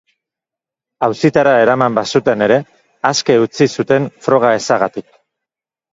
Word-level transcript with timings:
Auzitara 1.07 1.51
eraman 1.65 1.99
bazuten 1.99 2.45
ere, 2.47 2.57
aske 3.13 3.37
utzi 3.45 3.69
zuten 3.79 4.09
froga 4.29 4.55
ezagatik. 4.63 5.13